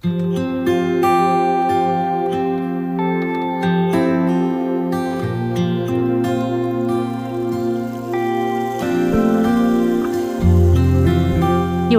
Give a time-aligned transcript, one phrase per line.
[0.00, 0.10] 有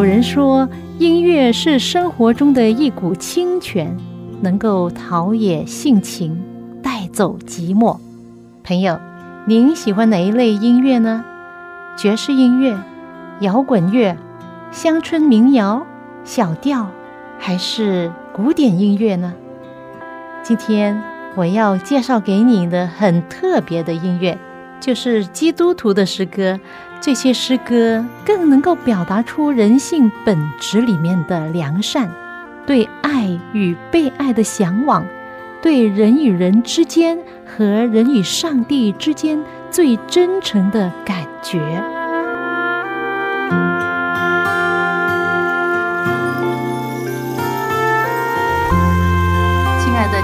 [0.01, 3.97] 人说，音乐是生活中的一股清泉，
[4.39, 6.41] 能够陶冶性情，
[6.81, 7.97] 带走寂寞。
[8.63, 8.97] 朋友，
[9.45, 11.25] 您喜欢哪一类音乐呢？
[11.97, 12.77] 爵士音乐、
[13.41, 14.15] 摇滚乐、
[14.71, 15.85] 乡村民谣、
[16.23, 16.87] 小调，
[17.39, 19.33] 还是古典音乐呢？
[20.43, 21.01] 今天
[21.35, 24.37] 我要介绍给你的很特别的音乐，
[24.79, 26.59] 就是基督徒的诗歌。
[27.01, 32.11] 这些诗歌更能够表达出人性本质里面的良善，
[32.67, 35.05] 对爱与被爱的向往，
[35.61, 41.81] 对人与人之间和人与上帝之间最真诚的感觉。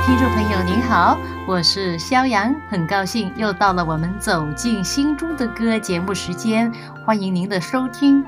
[0.05, 6.71] 听众朋友您好，我是肖阳，很高兴又到了我们走进心中的歌节目时间，
[7.03, 8.23] 欢迎您的收听。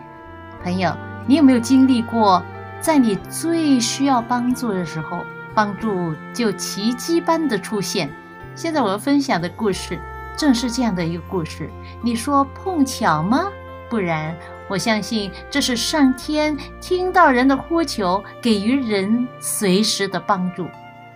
[0.63, 0.91] 朋友，
[1.27, 2.41] 你有没有经历过，
[2.81, 8.09] 在你最需要帮助的时候，帮助就奇迹般的出现？
[8.55, 9.99] 现在我要分享的故事
[10.35, 11.69] 正是这样的一个故事。
[12.02, 13.49] 你说碰巧吗？
[13.87, 14.35] 不然，
[14.67, 20.67] 我相信这是上天听到人的呼求，给予人随时的帮助。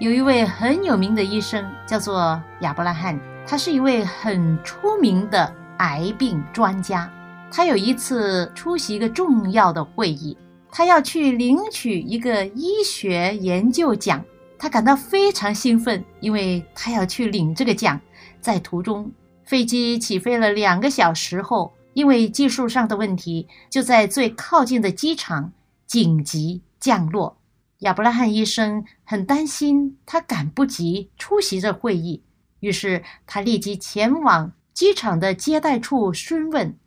[0.01, 7.07] 有一位很有名的医生，叫做亚伯拉罕，他是一位很出名的癌病专家。
[7.51, 10.35] 他有一次出席一个重要的会议，
[10.71, 14.25] 他要去领取一个医学研究奖，
[14.57, 18.01] 他感到非常兴奋，因为他要去领这个奖。
[18.39, 19.11] 在途中，
[19.43, 25.51] 飞机起飞了两个小时后，因为技术上的问题，就在最靠近的机场
[25.85, 27.37] 紧急降落。
[27.81, 32.23] 亚伯拉罕医生很担心，他赶不及出席这会议，
[32.59, 36.77] 于是他立即前往机场的接待处询问。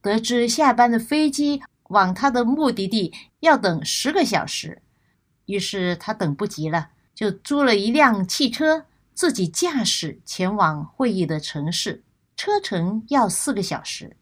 [0.00, 4.80] 得知下班的飞机往他的目的地要等十个小时，
[5.44, 12.02] 于是他等不及了，就租了一辆汽车，自己驾驶前往会议的城市。
[12.36, 14.16] 车程要四个小时，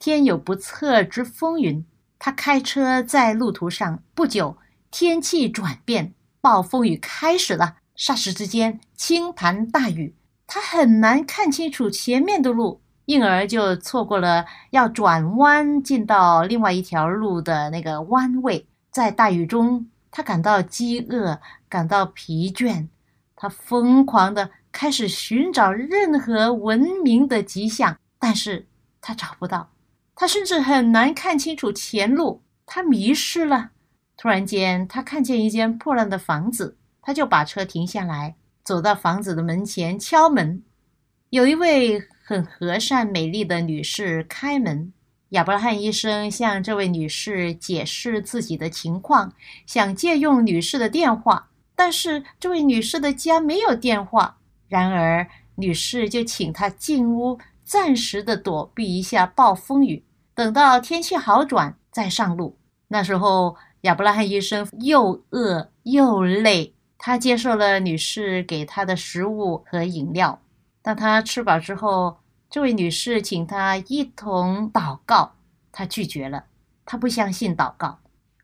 [0.00, 1.86] 天有不测之风云，
[2.18, 4.58] 他开车在路途上不久。
[4.96, 7.78] 天气转变，暴风雨开始了。
[7.96, 10.14] 霎时之间，倾盆大雨，
[10.46, 18.68] 他很难看清楚前面的路，因而就错过了要转弯进到另外一条路的那个弯位。
[18.92, 22.86] 在大雨中，他感到饥饿，感到疲倦，
[23.34, 28.68] 他疯狂地开始寻找任何文明的迹象，但是
[29.00, 29.72] 他找不到。
[30.14, 33.72] 他甚至很难看清楚前路，他迷失了。
[34.16, 40.62] 突然间，他看见一间破烂的房子，他就把车停下来，走到房子的门前敲门。
[41.30, 44.92] 有一位很和善、美丽的女士开门。
[45.30, 49.32] 亚伯拉罕医生向这位女士解释自己的情况，
[49.66, 54.38] 想借用女士的电话，但是这位女士的家没有电话。
[54.68, 55.26] 然而，
[55.56, 60.04] 女士就请他进屋，暂时的躲避一下暴风雨，
[60.34, 62.56] 等到天气好转再上路。
[62.88, 63.56] 那时候。
[63.84, 70.40] 亚伯拉罕医生又饿又累，他接受了女士给他的食物和饮料。
[70.80, 72.16] 当他吃饱之后，
[72.48, 75.34] 这位女士请他一同祷告，
[75.70, 76.44] 他拒绝了。
[76.86, 77.98] 他不相信祷告。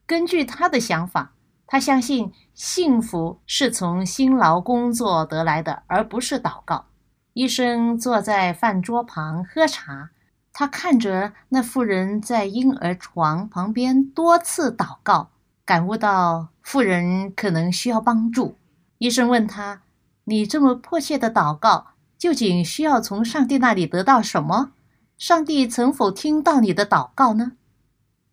[0.05, 1.33] 根据他的想法，
[1.67, 6.85] 他相信幸福是从辛劳工作得来的，而不是祷告。
[7.33, 10.11] 医生坐在饭桌旁喝茶。
[10.53, 15.31] 他看着那妇人在婴儿床旁边多次祷告，
[15.65, 18.57] 感悟到妇人可能需要帮助。
[18.99, 19.83] 医生问他
[20.25, 24.73] ：“你这么迫切的祷告，究竟需要从上帝那里得到什么？
[25.17, 27.53] 上帝曾否听到你的祷告呢？”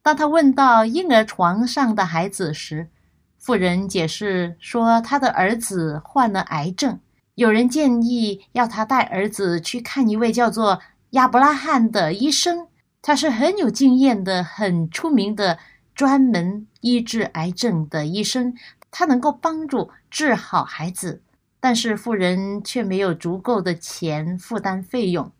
[0.02, 2.90] 当他问到婴儿床上的孩子时，
[3.38, 7.00] 妇人解释说：“他的儿子患了癌症，
[7.36, 10.82] 有人建议要他带儿子去看一位叫做……”
[11.18, 12.68] 亚伯拉罕的医生，
[13.02, 15.58] 他是很有经验的、很出名的、
[15.96, 18.54] 专门医治癌症的医生。
[18.92, 21.24] 他能够帮助治好孩子，
[21.60, 25.32] 但是富人却没有足够的钱负担费用。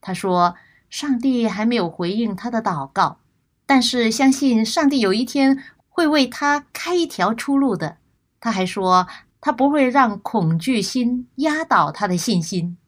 [0.00, 0.54] 他说
[0.88, 3.18] ：“上帝还没有回应他的祷告，
[3.66, 7.98] 但是相信上帝有一天会为他开一条出路的。”
[8.40, 9.06] 他还说
[9.42, 12.78] ：“他不会让恐惧心压倒他的信心。”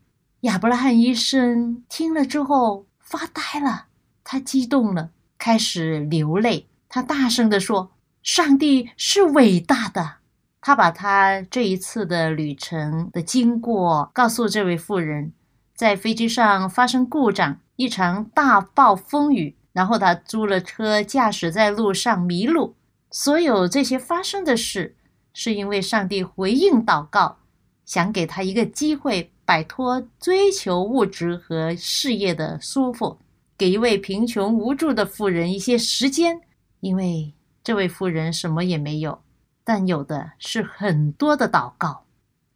[0.42, 3.86] 亚伯拉罕医生听了之后发呆了，
[4.22, 6.68] 他激动了，开始流泪。
[6.88, 7.90] 他大声地说
[8.22, 10.18] ：“上帝是伟大的，
[10.60, 15.32] 他把他这一次的旅程的经过告诉这位妇人，
[15.74, 22.76] 在飞机上发生故障，一场大暴风雨，然后他租了车，驾驶在路上迷路。
[23.10, 24.94] 所有这些发生的事，
[25.34, 27.38] 是因为上帝回应祷告，
[27.84, 33.16] 想给他一个机会摆脱追求物质和事业的束缚，
[33.56, 36.42] 给一位贫穷无助的妇人一些时间，
[36.80, 37.32] 因为
[37.64, 39.22] 这位妇人什么也没有。
[39.64, 42.04] 但有的是很多的祷告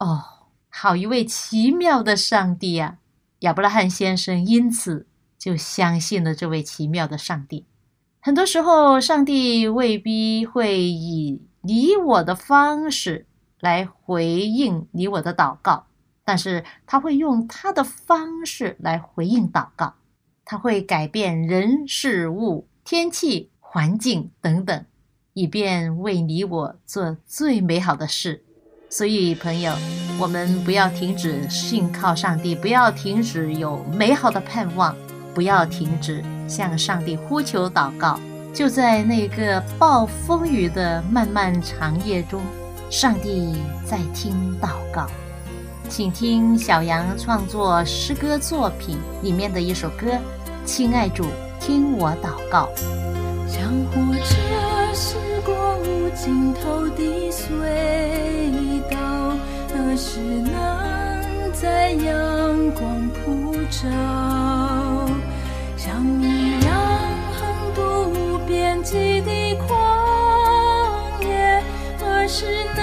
[0.00, 0.22] 哦，
[0.68, 2.98] 好一位奇妙的上帝啊！
[3.38, 5.06] 亚伯拉罕先生因此
[5.38, 7.64] 就相信了这位奇妙的上帝。
[8.20, 13.24] 很多时候，上帝未必会以你我的方式
[13.60, 15.86] 来回应你我的祷告，
[16.32, 19.96] 但是他会用他的方式来回应祷告。
[20.46, 24.86] 他会改变人事物、天气、环境等等。
[25.34, 28.42] 以便为你我做最美好的事，
[28.88, 29.74] 所以朋友，
[30.18, 34.96] 我们不要停止信靠上帝，不要停止有美好的盼望，
[35.34, 38.18] 不要停止向上帝呼求祷告。
[38.54, 42.40] 就在那个暴风雨的漫漫长夜中，
[42.88, 45.06] 上帝在听祷告。
[45.92, 50.06] 请听小杨创作诗歌作品里面的一首歌
[50.64, 51.26] ：“亲爱主，
[51.60, 52.66] 听我祷告。”
[53.46, 54.36] 像火车。
[54.94, 57.44] 驶过无尽头的隧
[58.90, 59.36] 道，
[59.68, 62.14] 何时能在阳
[62.70, 63.86] 光普照？
[65.76, 66.72] 像一样
[67.34, 69.30] 横渡无边际的
[69.68, 69.68] 旷
[71.20, 71.62] 野，
[72.00, 72.46] 何时
[72.76, 72.81] 能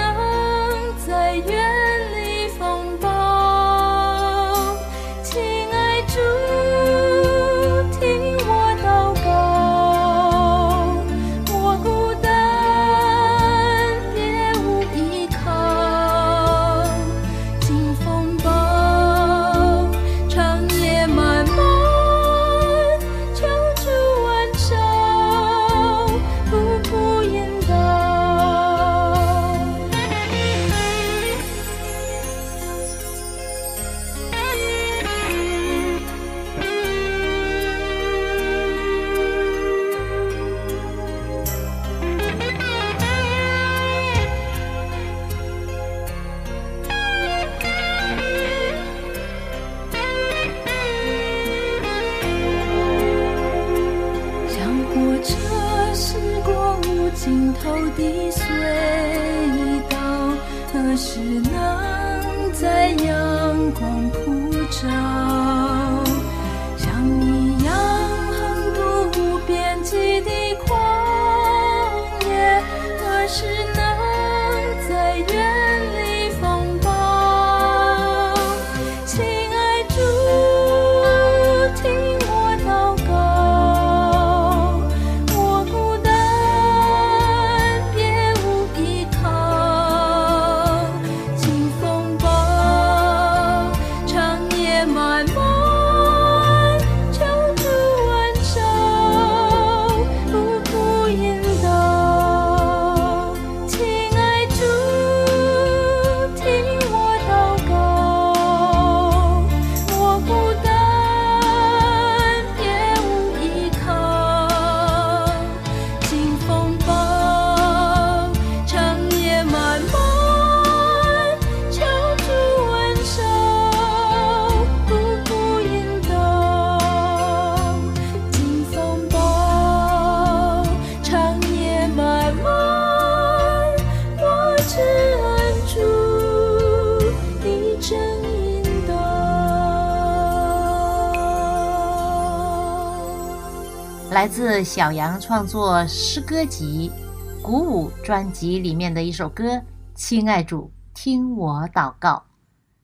[144.20, 146.92] 来自小杨创作诗歌集
[147.42, 149.54] 《鼓舞》专辑里面的一首歌
[149.94, 152.10] 《亲爱主，听我祷告》。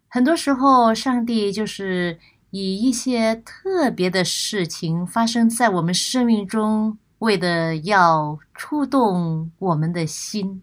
[0.09, 10.63] 很多时候，上帝就是以一些特别的事情发生在我们生命中，为的要触动我们的心。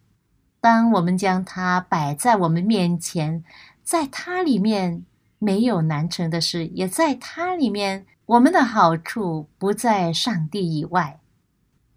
[0.60, 3.44] 当我们将它摆在我们面前，
[3.84, 5.06] 在它里面
[5.38, 8.08] 没有难成的事，也在它里面。
[8.26, 11.20] 我们的好处不在上帝以外。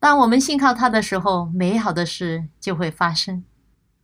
[0.00, 3.44] 当我们信靠他的时候，美好的事就会发生。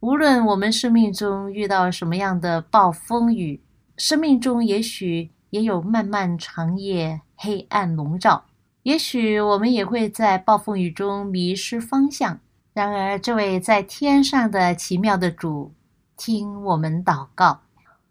[0.00, 3.62] 无论我们生命中遇到什么样的暴风雨，
[3.96, 8.44] 生命中也许也有漫漫长夜，黑暗笼罩。
[8.84, 12.38] 也许我们也会在暴风雨中迷失方向。
[12.72, 15.72] 然而，这位在天上的奇妙的主，
[16.16, 17.61] 听我们祷告。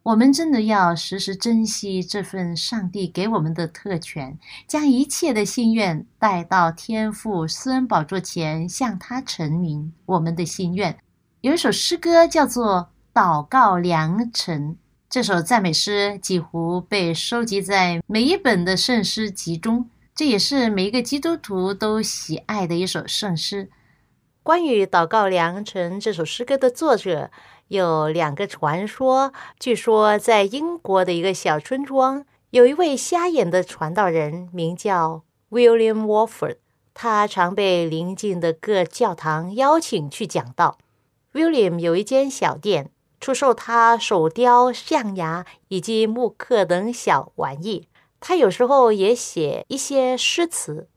[0.03, 4.36] 我们真的要时时珍惜这份上帝给我们的特权，
[4.67, 10.98] 将一切的心愿带到天父私恩宝座前，向他陈明我们的心愿。
[11.41, 12.89] 有一首诗歌叫做
[13.22, 14.72] 《祷告良辰》，
[15.08, 23.70] 这首赞美诗几乎被收集在每一本的圣诗集中，这也是每一个基督徒都喜爱的一首圣诗。
[24.41, 27.29] 关于《祷告良辰》这首诗歌的作者。
[27.72, 36.58] 有两个传说，据说在英国的一个小村庄，有一位瞎眼的传道人，名叫 William Walford。
[36.94, 40.80] 他常被邻近的各教堂邀请去讲道。
[41.32, 47.88] William 有一间小店，出售他手雕、象牙以及木刻等小玩意。
[48.20, 50.90] 他有时候也写一些诗词。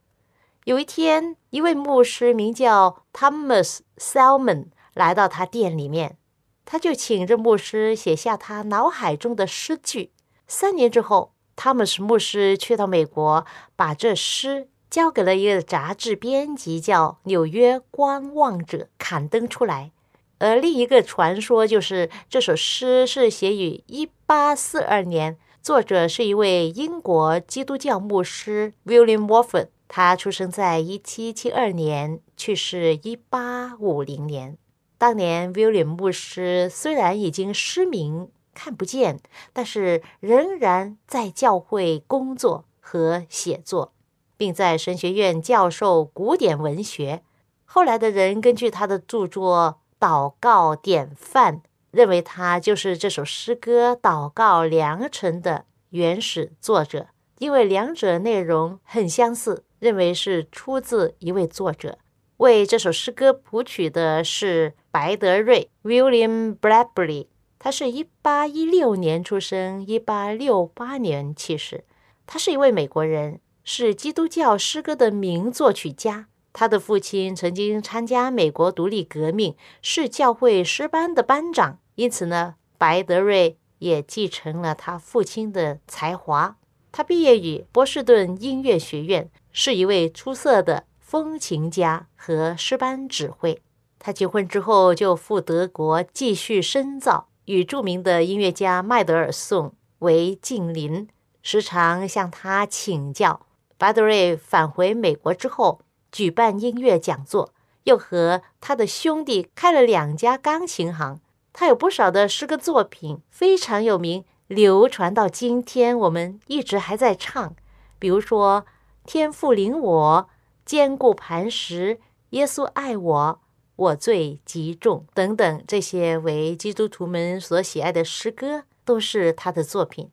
[0.65, 6.17] 有一天，一位牧师名叫 Thomas Salmon 来到他店里面。
[6.65, 10.11] 他就请这牧师写下他脑海中的诗句。
[10.47, 13.45] 三年之后，汤姆斯牧师去到美国，
[13.75, 19.91] 把这诗交给了一个杂志编辑，叫《纽约观望者》刊登出来。
[20.37, 23.83] 而另一个传说就是，这首诗是写于
[24.27, 29.67] 1842年，作者是一位英国基督教牧师 William Walford。
[29.87, 34.57] 他出生在1772年，去世1850年。
[35.05, 39.19] 当年威廉牧师虽然已经失明，看不见，
[39.53, 43.93] 但是仍然在教会工作和写作，
[44.35, 47.21] 并在神学院教授古典文学。
[47.65, 51.57] 后来的人根据他的著作《祷告典范》，
[51.91, 61.99] 认为他就是这首诗歌《祷告良辰》的原始作者，因为两者内容很相似，认为是出自一位作者。
[62.37, 67.27] 为这首诗歌谱曲的是白德瑞 （William Bradbury），
[67.57, 71.85] 他是一八一六年出生，一八六八年去世。
[72.27, 76.27] 他是一位美国人，是基督教诗歌的名作曲家。
[76.51, 86.57] 他的父亲曾经参加美国独立革命，是教会诗班的班长，因此呢，白德瑞也继承了他父亲的才华。
[86.91, 90.85] 他毕业于波士顿音乐学院，是一位出色的。
[91.05, 93.61] 风琴家和诗班指挥。
[93.99, 101.07] 他结婚之后就赴德国继续深造，与著名的音乐家麦德尔颂为近邻，
[101.43, 103.45] 时常向他请教。
[103.77, 105.79] 巴德瑞返回美国之后，
[106.11, 111.19] 举办音乐讲座，又和他的兄弟开了两家钢琴行。
[111.53, 117.55] 他有不少的诗歌作品，非常有名，流传到今天，我们一直还在唱。
[117.99, 118.63] 比如说
[119.05, 120.27] 《天赋领我》。
[120.65, 121.99] 坚固磐石，
[122.31, 123.39] 耶稣爱我，
[123.75, 130.09] 我罪极重等等，这些为基督徒们所喜爱的诗歌，都是他的作品。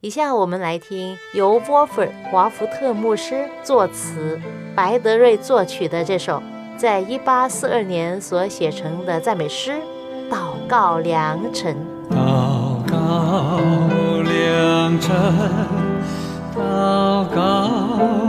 [0.00, 4.40] 以下我们来听由沃弗华福特牧师作词，
[4.74, 6.42] 白德瑞作曲的这首，
[6.78, 9.72] 在一八四二年所写成的赞美诗
[10.32, 11.76] 《祷告良辰》。
[12.14, 13.60] 祷告
[14.22, 15.14] 良辰，
[16.56, 18.19] 祷告。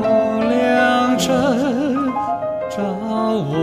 [1.21, 1.29] 阵
[2.67, 3.53] 照我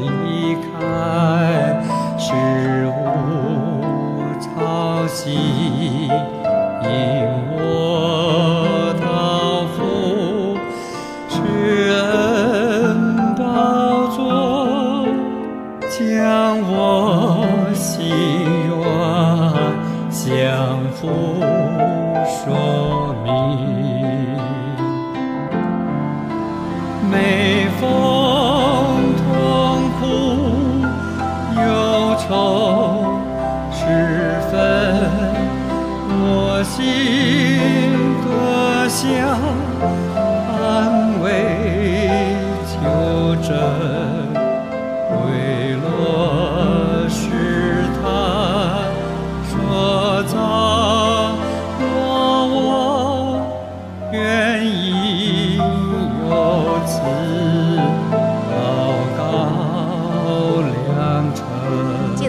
[0.00, 1.80] 离开，
[2.18, 2.34] 是
[2.88, 5.63] 我操心。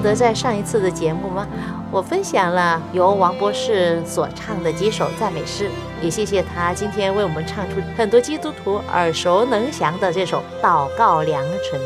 [0.06, 1.48] 得在上一次的节目吗？
[1.92, 5.68] 我分享了由王博士所唱的几首赞美诗，
[6.02, 11.80] 也谢谢他今天为我们唱出很多基督徒耳熟能详的这首《祷告良辰》。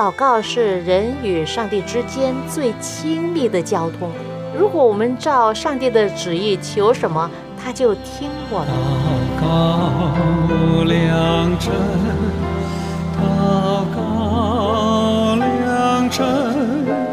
[0.00, 4.12] 祷告是人与上帝之间最亲密的交通。
[4.56, 7.28] 如果我们照上帝的旨意求什么，
[7.62, 8.70] 他就听我的。
[9.40, 11.74] 祷告良辰，
[13.18, 15.34] 祷告。
[15.36, 17.05] 良辰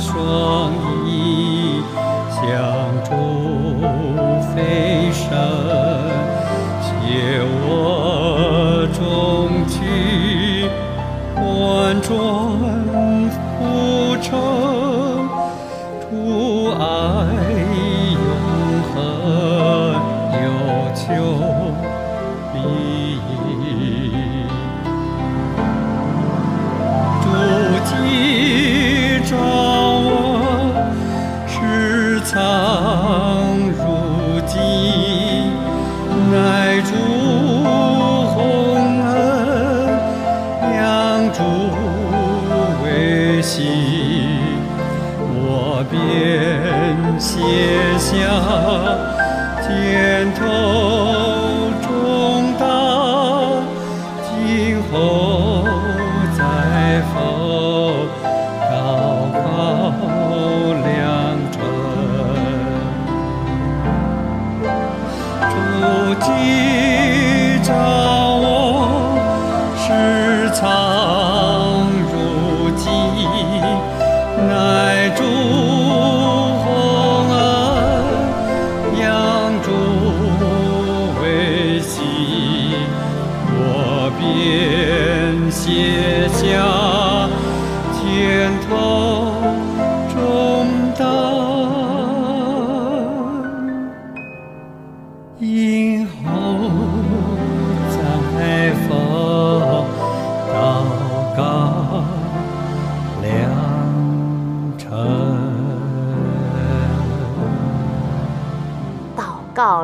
[0.00, 0.72] 双
[1.04, 1.82] 翼
[2.30, 2.38] 相
[3.04, 3.10] 助
[4.54, 5.26] 飞升，
[6.80, 6.86] 借
[7.66, 8.96] 我中
[9.66, 9.76] 去
[11.34, 11.42] 万
[12.00, 12.08] 转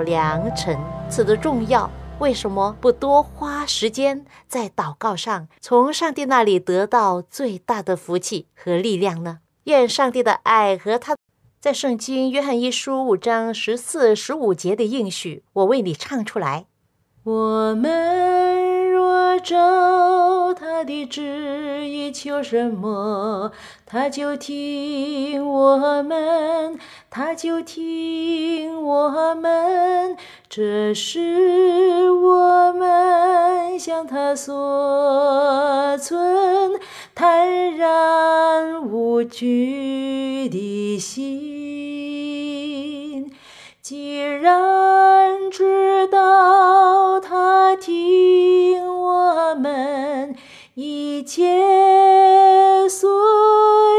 [0.05, 0.79] 良辰，
[1.11, 1.91] 此的重要。
[2.21, 9.41] 为什么不多花时间在祷告上，从上帝那里得到最大的福气和力量呢？
[9.65, 11.17] 愿上帝的爱和他
[11.61, 16.67] 在圣经约翰一书五章十四、十五节的应许，我为你唱出来。
[17.25, 18.44] 我们
[19.45, 23.53] 照他的旨意求什么，
[23.85, 26.79] 他就听我们，
[27.11, 30.17] 他就听我们。
[30.49, 36.81] 这是我们向他所存
[37.15, 41.35] 坦然无惧的心。
[43.83, 48.14] 既然知道他听
[49.05, 50.35] 我们
[50.75, 53.11] 一切所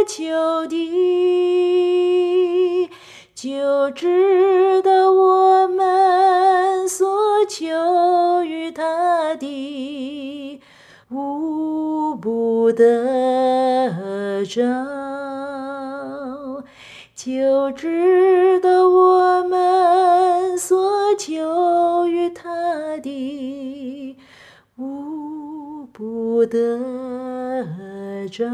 [0.07, 2.89] 求的，
[3.35, 7.05] 就知道我们所
[7.47, 10.59] 求于他的
[11.11, 14.63] 无不得着。
[17.15, 23.09] 就知道我们所求于他的
[26.45, 28.45] 得着。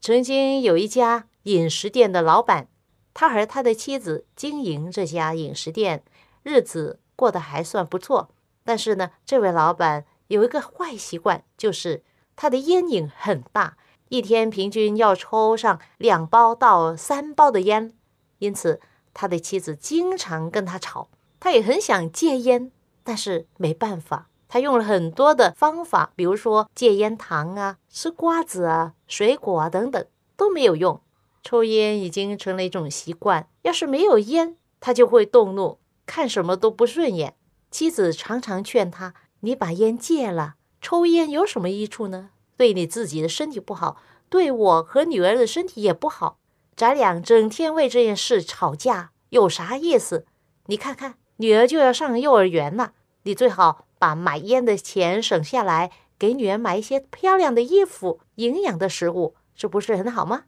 [0.00, 2.68] 曾经有一家饮食店的老板，
[3.12, 6.02] 他和他的妻子经营这家饮食店，
[6.42, 8.30] 日子过得还算不错。
[8.64, 12.02] 但是呢，这位老板有一个坏习惯，就是
[12.36, 13.76] 他的烟瘾很大。
[14.08, 17.92] 一天平均要抽上两包到三包的烟，
[18.38, 18.80] 因此
[19.12, 21.08] 他的妻子经常跟他吵。
[21.38, 22.72] 他也很想戒烟，
[23.08, 24.28] 但是没办法。
[24.48, 30.04] 他用了很多的方法，比如说戒烟糖啊、吃瓜子啊、水果啊等等，
[30.36, 31.00] 都没有用。
[31.42, 37.34] 抽烟已经成了一种习惯，要是没有烟，他就会动怒，看什么都不顺眼。
[37.70, 43.96] 妻子常常劝他：“你把烟戒了，抽烟有什么益处呢？”对你自己的身体不好，
[44.28, 46.36] 对我和女儿的身体也不好。
[46.76, 50.26] 咱俩整天为这件事吵架，有啥意思？
[50.66, 52.92] 你看看，女儿就要上幼儿园了，
[53.28, 60.44] 你最好把买烟的钱省下来，给女儿买一些漂亮的衣服、营养的食物，这不是很好吗？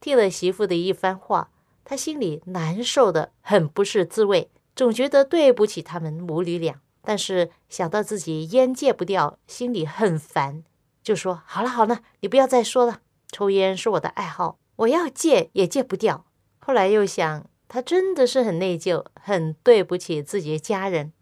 [0.00, 1.50] 听了媳妇的一番话，
[1.84, 6.80] 他心里难受的很不是滋味，总觉得对不起他们母女俩。
[7.02, 10.62] 但是想到自己烟戒不掉，心里很烦。
[11.02, 13.00] 就说好了好了，你不要再说了。
[13.32, 16.24] 抽烟是我的爱好，我要戒也戒不掉。
[16.60, 21.12] 后来又想，他真的是很内疚，很对不起自己的家人。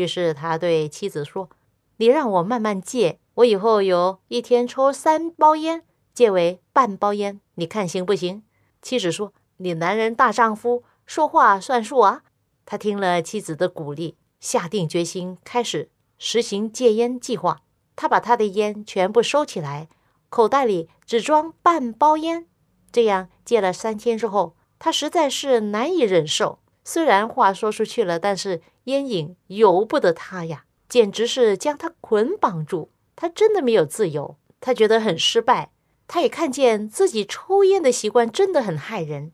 [0.00, 1.50] 于是他对妻子说
[1.98, 5.82] ：“你让我慢慢戒，我以后有一天抽三包烟，
[6.14, 8.42] 戒为半包烟，你看行不行？”
[8.80, 12.22] 妻子说：“你男人大丈夫，说话算数啊。”
[12.64, 17.60] 他听了妻子的鼓励，下定决心开始实行戒烟计划。
[17.94, 19.88] 他把他的烟全部收起来，
[20.30, 22.46] 口袋里只装半包烟。
[22.90, 26.60] 这样戒了三天之后，他实在是难以忍受。
[26.82, 32.90] 虽然话说出去了，但是烟瘾由不得他呀，简直是将他捆绑住。
[33.16, 35.70] 他真的没有自由，他觉得很失败。
[36.06, 39.32] 他也看见自己抽烟的习惯真的很害人。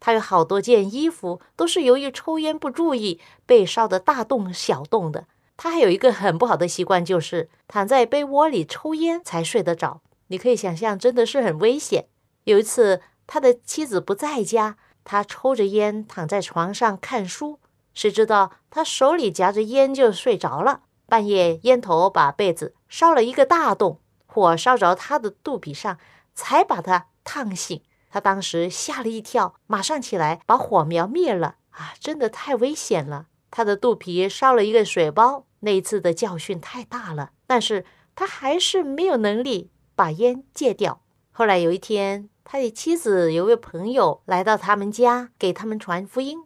[0.00, 5.26] 他有好多件衣服都是由于抽烟不注意被烧得大洞小洞的。
[5.56, 10.02] 他还有一个很不好的习惯，就是躺在被窝里抽烟才睡得着。
[10.28, 12.06] 你可以想象，真的是很危险。
[12.44, 17.58] 有一次，他的妻子不在家，他抽着烟躺在床上看书，
[17.94, 20.82] 谁知道他手里夹着烟就睡着了。
[21.06, 25.98] 半夜，烟头把被子烧了一个大洞，火烧着他的肚皮上，
[26.34, 27.82] 才把他烫醒。
[28.10, 31.56] 他当时吓了一跳，马上起来把火苗灭了。
[31.70, 33.26] 啊，真的太危险了！
[33.50, 35.46] 他的肚皮烧了一个水包。
[35.60, 41.02] 那一次的教训太大了，但是他还是没有能力把烟戒掉。
[41.32, 46.38] 后来有一天，他的妻子有位朋友来到他们家，给他们传福音，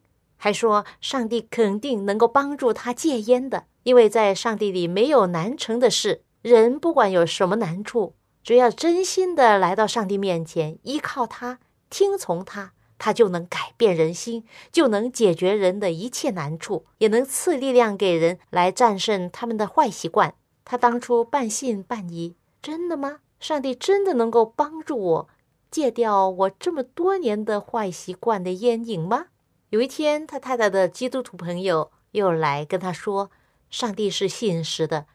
[0.45, 6.25] 还说上帝肯定能够帮助他戒烟的，因为在上帝里没有难成的事。
[6.41, 12.73] 人不管有什么难处，只要真心的来到上帝面前，依靠他，听从他。
[12.99, 20.35] 他就能改变人心，就能解决人的一切难处，也能赐力量给人来战胜他们的坏习惯。
[20.65, 23.19] 他当初半信半疑，真的吗？
[23.39, 25.29] 上帝真的能够帮助我
[25.71, 29.27] 戒掉我这么多年的坏习惯的烟瘾吗？
[29.73, 33.31] 有一天，他太太的基督徒朋友又来跟他说
[33.71, 35.07] ：“上帝是信实的，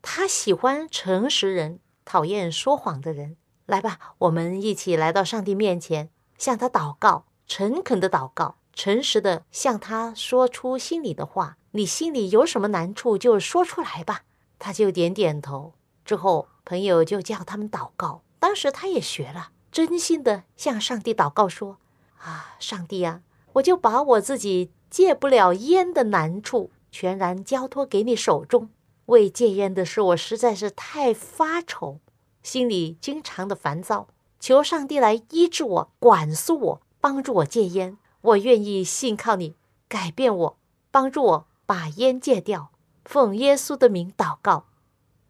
[0.00, 3.36] 他喜欢诚实人，讨厌说谎的人。
[3.66, 11.58] 来吧，我们一起来到上帝面前，向他祷告。”诚恳的祷告，诚实的向他说出心里的话。
[11.72, 14.22] 你心里有什么难处，就说出来吧。
[14.58, 15.74] 他就点点头。
[16.06, 18.22] 之后，朋友就叫他们祷告。
[18.38, 21.76] 当时他也学了，真心的向上帝祷告说
[22.24, 23.20] ：“啊，上帝啊，
[23.56, 28.70] 我就把我自己戒不了烟的难处全然交托给你手中。
[29.06, 32.00] 为戒烟的事，我实在是太发愁，
[32.42, 34.08] 心里经常的烦躁。
[34.40, 39.54] 求上帝来医治我，管束我。”帮助我戒烟，我愿意信靠你
[39.86, 40.58] 改变我，
[40.90, 42.72] 帮助我把烟戒掉。
[43.04, 44.66] 奉耶稣的名祷告，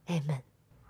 [0.07, 0.41] 阿门。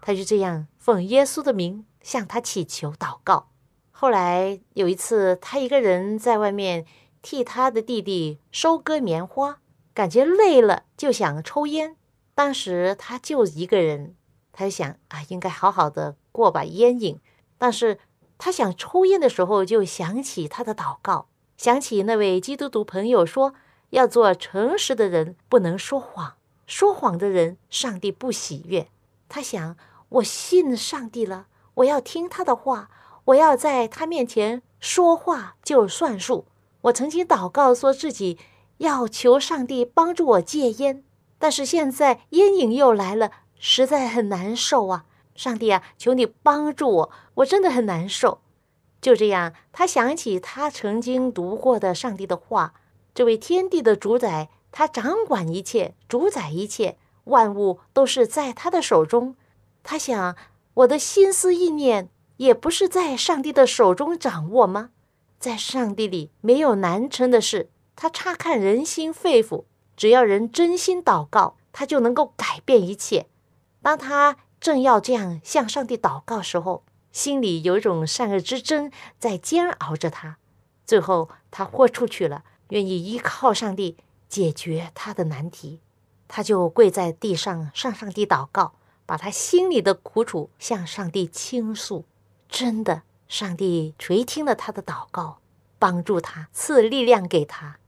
[0.00, 3.48] 他就这样奉耶稣的名向他祈求祷告。
[3.90, 6.86] 后来有一次，他一个人在外面
[7.26, 9.58] 替他的弟弟收割棉花，
[9.92, 11.96] 感觉累了，就想抽烟。
[12.36, 14.14] 当时他就一个人，
[14.52, 17.18] 他就想啊，应该好好的过把烟瘾，
[17.58, 17.98] 但是。
[18.38, 23.54] 他想抽烟的时候，就想起他的祷告，想起那位基督徒朋友说
[23.88, 26.34] ：“要做诚实的人，不能说谎。
[26.66, 28.88] 说谎的人，上帝不喜悦。”
[29.26, 29.78] 他想
[30.20, 32.90] ：“我信上帝了，我要听他的话，
[33.24, 36.44] 我要在他面前说话就算数。”
[36.86, 38.38] 我曾经祷告说自己
[38.78, 41.02] 要求上帝帮助我戒烟，
[41.38, 45.04] 但是现在烟瘾又来了，实在很难受啊。
[45.34, 48.40] 上帝啊，求你帮助我，我真的很难受。
[49.00, 52.74] 就这样，他想起他曾经读过的上帝的话：
[53.14, 59.34] 这位天地的主宰，他掌管一切，主宰一切，万物都是在他的手中。
[59.82, 60.36] 他想，
[60.74, 64.90] 我的心思意念也不是在上帝的手中掌握吗？
[65.38, 67.70] 在上帝里没有难成的事。
[67.94, 69.64] 他察看人心肺腑，
[69.96, 73.26] 只要人真心祷告，他就能够改变一切。
[73.82, 74.38] 当他。
[74.58, 80.38] 正要这样向上帝祷告时候，心里有一种善恶之争在煎熬着他。
[80.86, 83.98] 最后，他豁出去了，愿意依靠上帝
[84.30, 85.80] 解决他的难题。
[86.26, 88.72] 他就跪在地上向上帝祷告，
[89.04, 92.06] 把他心里的苦楚向上帝倾诉。
[92.48, 95.38] 真的，上帝垂听了他的祷告，
[95.78, 97.78] 帮助他，赐力量给他。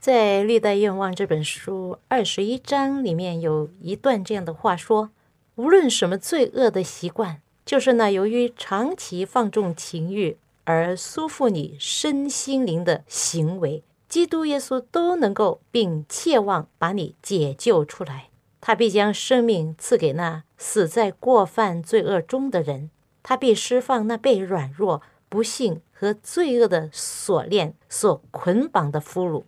[0.00, 5.10] 在《历代愿望》这本书二十一章里面有一段这样的话说。
[5.56, 18.30] 无论什么罪恶的习惯，就是那由于长期放纵情欲而束缚你身心灵的行为，基督耶稣都能够并切望把你解救出来。
[18.60, 22.90] 他必将生命赐给那死在过犯罪恶中的人，
[23.24, 29.42] 他必释放那被软弱、不幸和罪恶的锁链所捆绑的俘虏。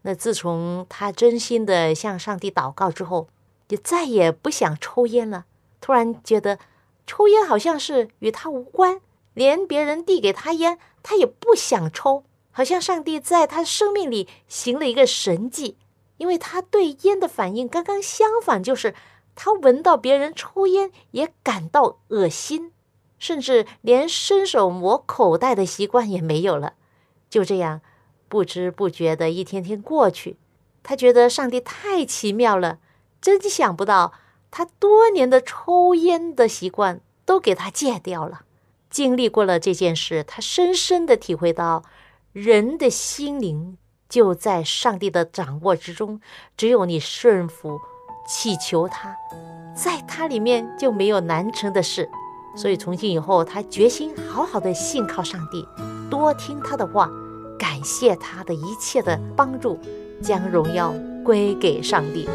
[0.00, 3.28] 那自从他真心的向上帝祷告之后。
[3.70, 5.44] 就再也不想抽烟了。
[5.80, 6.58] 突然觉得，
[7.06, 9.00] 抽烟好像是与他无关，
[9.32, 12.24] 连别人递给他烟，他也不想抽。
[12.50, 15.76] 好像上帝在他生命里行了一个神迹，
[16.16, 18.92] 因为他对烟的反应刚刚相反，就是
[19.36, 22.72] 他闻到别人抽烟也感到恶心，
[23.20, 26.72] 甚至连伸手摸口袋的习惯也没有了。
[27.28, 27.80] 就这样，
[28.28, 30.36] 不知不觉的一天天过去，
[30.82, 32.78] 他觉得上帝太奇妙了，
[33.20, 34.14] 真想不到
[34.50, 38.40] 他多年的抽烟的习惯都给他戒掉了。
[38.88, 41.84] 经历过了这件事，他深深的体会到，
[42.32, 43.78] 人的心灵
[44.08, 46.20] 就在上帝的掌握之中，
[46.56, 47.78] 只有你顺服、
[48.26, 49.14] 祈求他，
[49.76, 52.10] 在他里面就没有难成的事。
[52.56, 55.66] 所以从今以后，他决心好好的信靠上帝，
[56.10, 57.10] 多听他的话，
[57.58, 59.78] 感谢他的一切的帮助，
[60.20, 60.92] 将荣耀
[61.24, 62.28] 归给上帝。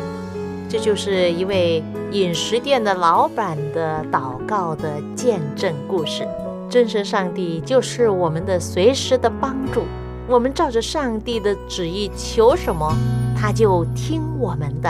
[0.67, 6.27] 这就是一位饮食店的老板的祷告的见证故事。
[6.67, 9.83] 真神上帝就是我们的随时的帮助，
[10.27, 12.91] 我们照着上帝的旨意求什么，
[13.39, 14.89] 他就听我们的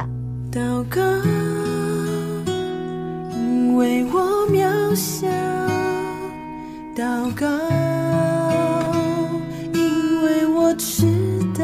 [0.52, 1.45] 祷告。
[3.76, 5.28] 为我渺小，
[6.96, 7.46] 祷告，
[9.74, 11.06] 因为我知
[11.58, 11.64] 道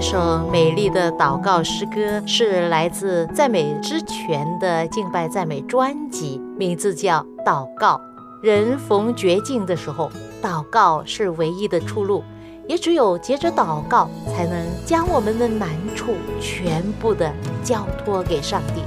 [0.00, 7.96] 这首美丽的祷告诗歌是来自赞美之泉的敬拜赞美专辑，名字叫《祷告》。
[8.40, 10.08] 人逢绝境的时候，
[10.40, 12.22] 祷告是唯一的出路，
[12.68, 17.34] 也只有接着祷告，才能将我们的难处全部的
[17.64, 18.82] 交托给上帝。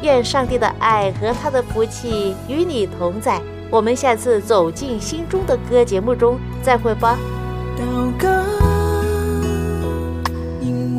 [0.00, 3.42] 愿上帝的爱和他的福气与你同在。
[3.70, 7.18] 我们下次走进心中的歌节目中再会吧。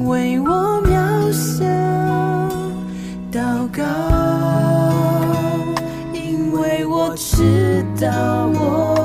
[0.07, 1.65] 为我渺小；
[3.29, 3.83] 祷告，
[6.13, 8.96] 因为我知道我